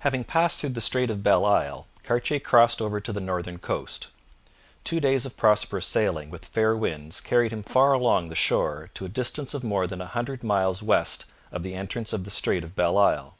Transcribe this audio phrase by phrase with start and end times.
[0.00, 4.08] Having passed through the Strait of Belle Isle, Cartier crossed over to the northern coast.
[4.82, 9.04] Two days of prosperous sailing with fair winds carried him far along the shore to
[9.04, 12.64] a distance of more than a hundred miles west of the entrance of the Strait
[12.64, 13.36] of Belle Isle.